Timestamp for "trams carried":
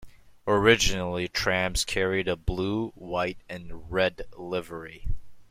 1.27-2.27